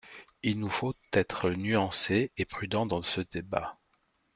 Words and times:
Il 0.41 0.57
nous 0.57 0.67
faut 0.69 0.95
être 1.13 1.51
nuancés 1.51 2.31
et 2.35 2.45
prudents 2.45 2.87
dans 2.87 3.03
ce 3.03 3.21
débat. 3.21 3.77